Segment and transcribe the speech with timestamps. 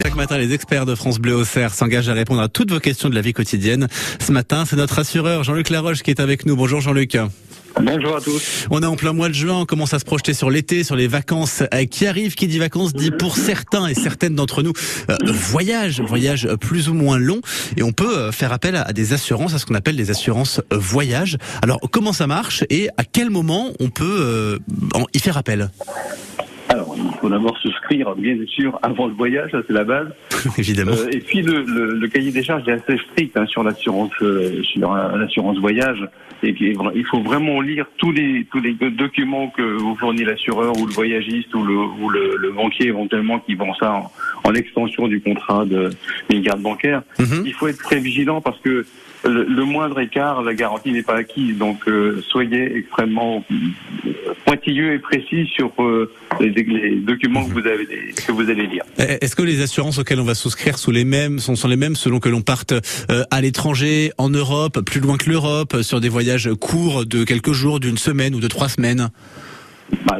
[0.00, 3.08] Chaque matin, les experts de France Bleu Auxerre s'engagent à répondre à toutes vos questions
[3.08, 3.88] de la vie quotidienne.
[4.20, 6.54] Ce matin, c'est notre assureur Jean-Luc Laroche qui est avec nous.
[6.54, 7.18] Bonjour Jean-Luc.
[7.80, 8.68] Bonjour à tous.
[8.70, 10.94] On est en plein mois de juin, on commence à se projeter sur l'été, sur
[10.94, 12.36] les vacances euh, qui arrivent.
[12.36, 14.72] Qui dit vacances dit pour certains et certaines d'entre nous
[15.10, 17.40] euh, voyage, voyage plus ou moins long.
[17.76, 20.60] Et on peut euh, faire appel à, des assurances, à ce qu'on appelle des assurances
[20.70, 21.38] voyage.
[21.60, 24.60] Alors comment ça marche et à quel moment on peut
[25.12, 25.70] y faire appel?
[26.78, 30.08] Alors, il faut d'abord souscrire, bien sûr, avant le voyage, ça c'est la base.
[30.58, 30.92] Évidemment.
[30.92, 34.12] Euh, et puis le, le, le, cahier des charges est assez strict hein, sur l'assurance,
[34.22, 36.06] euh, sur l'assurance voyage.
[36.44, 40.86] Et il faut vraiment lire tous les tous les documents que vous fournit l'assureur ou
[40.86, 44.12] le voyagiste ou le ou le, le, banquier éventuellement qui vend ça en,
[44.54, 45.90] extension du contrat de
[46.28, 47.02] d'une garde bancaire.
[47.18, 47.42] Mhm.
[47.46, 48.84] Il faut être très vigilant parce que
[49.24, 51.56] le, moindre écart, la garantie n'est pas acquise.
[51.56, 53.44] Donc, euh, soyez extrêmement
[54.44, 56.50] pointilleux et précis sur euh, les,
[56.96, 58.84] documents que vous avez que vous allez lire.
[58.98, 61.76] Eh, est-ce que les assurances auxquelles on va souscrire sont les mêmes, sont, sont les
[61.76, 66.00] mêmes selon que l'on parte euh, à l'étranger, en Europe, plus loin que l'Europe, sur
[66.00, 69.10] des voyages courts de quelques jours, d'une semaine ou de trois semaines?
[70.04, 70.18] Bah,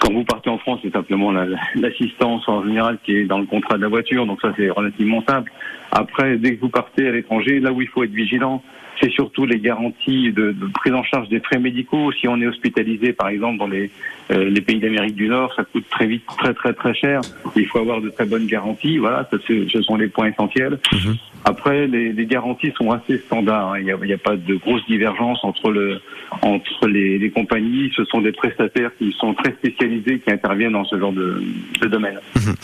[0.00, 1.32] quand vous partez en France, c'est simplement
[1.74, 5.22] l'assistance en général qui est dans le contrat de la voiture, donc ça c'est relativement
[5.28, 5.52] simple.
[5.92, 8.62] Après, dès que vous partez à l'étranger, là où il faut être vigilant,
[9.00, 12.12] c'est surtout les garanties de, de, prise en charge des frais médicaux.
[12.12, 13.90] Si on est hospitalisé, par exemple, dans les,
[14.30, 17.20] euh, les pays d'Amérique du Nord, ça coûte très vite, très très très cher.
[17.56, 18.98] Il faut avoir de très bonnes garanties.
[18.98, 20.78] Voilà, ça, ce sont les points essentiels.
[20.92, 21.16] Mhm.
[21.44, 23.72] Après, les, les, garanties sont assez standards.
[23.72, 23.78] Hein.
[23.78, 26.00] Il n'y a, a, pas de grosses divergences entre le
[26.42, 27.90] entre les, les, compagnies.
[27.96, 31.42] Ce sont des prestataires qui sont très spécialisés qui interviennent dans ce genre de,
[31.80, 32.18] de domaine.
[32.36, 32.54] Mhm.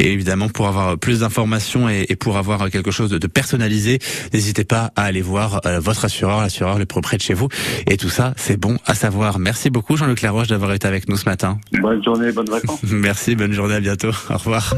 [0.00, 3.98] Et évidemment, pour avoir plus d'informations et, et, pour avoir quelque chose de, de personnalisé,
[4.32, 7.48] n'hésitez pas à aller voir euh, votre assureur, l'assureur le plus près de chez vous.
[7.88, 9.38] Et tout ça, c'est bon à savoir.
[9.38, 11.58] Merci beaucoup Jean-Luc Laroche d'avoir été avec nous ce matin.
[11.80, 12.82] Bonne journée, bonne vacances.
[12.92, 14.10] Merci, bonne journée, à bientôt.
[14.30, 14.74] Au revoir.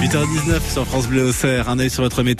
[0.00, 1.68] 8h19 sur France Bleu Auxerre.
[1.68, 2.34] Un œil sur votre météo.